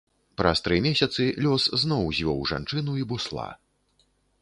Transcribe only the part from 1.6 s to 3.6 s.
зноў звёў жанчыну і бусла.